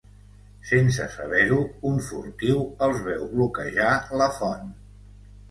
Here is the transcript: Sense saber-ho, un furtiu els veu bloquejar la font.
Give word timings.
Sense 0.69 1.05
saber-ho, 1.15 1.59
un 1.89 1.99
furtiu 2.07 2.65
els 2.87 3.05
veu 3.09 3.29
bloquejar 3.35 3.93
la 4.23 4.31
font. 4.41 4.75